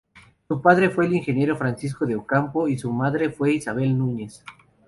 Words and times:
Su 0.47 0.59
padre 0.63 0.89
fue 0.89 1.05
el 1.05 1.13
ingeniero 1.13 1.55
Francisco 1.55 2.07
de 2.07 2.15
Ocampo 2.15 2.67
y 2.67 2.75
su 2.75 2.91
madre 2.91 3.29
fue 3.29 3.53
Isabel 3.53 3.95
Núñez. 3.95 4.43